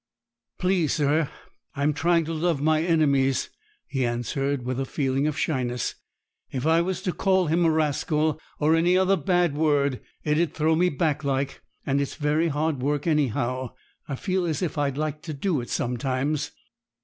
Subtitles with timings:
[0.57, 1.29] 'Please, sir,
[1.75, 3.51] I am trying to love my enemies,'
[3.85, 5.93] he answered, with a feeling of shyness;
[6.49, 10.55] 'if I was to call him a rascal, or any other bad word, it 'ud
[10.55, 13.75] throw me back like, and it's very hard work anyhow.
[14.07, 16.49] I feel as if I'd like to do it sometimes.'